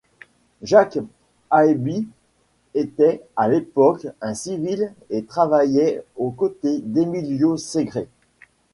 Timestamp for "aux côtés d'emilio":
6.15-7.55